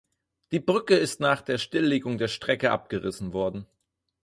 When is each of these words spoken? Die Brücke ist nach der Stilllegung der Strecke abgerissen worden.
Die 0.51 0.59
Brücke 0.59 0.95
ist 0.95 1.19
nach 1.19 1.43
der 1.43 1.59
Stilllegung 1.59 2.17
der 2.17 2.27
Strecke 2.27 2.71
abgerissen 2.71 3.33
worden. 3.33 3.67